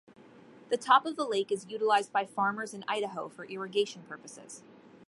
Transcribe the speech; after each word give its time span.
The 0.69 0.77
top 0.77 1.05
of 1.05 1.15
the 1.15 1.27
lake 1.27 1.51
is 1.51 1.67
utilized 1.69 2.11
by 2.11 2.25
farmers 2.25 2.73
in 2.73 2.83
Idaho 2.87 3.29
for 3.29 3.45
irrigation 3.45 4.01
purposes. 4.01 4.63